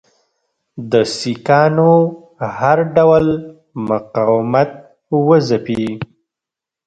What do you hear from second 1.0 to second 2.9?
سیکهانو هر